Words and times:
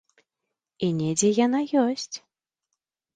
І 0.87 0.87
недзе 1.01 1.29
яна 1.45 1.59
ёсць. 1.83 2.15